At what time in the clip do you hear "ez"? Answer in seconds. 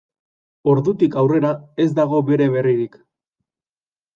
1.85-1.87